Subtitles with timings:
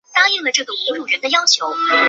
[0.01, 1.97] 华西亚是一名修士和亨利一世的宫廷弄臣。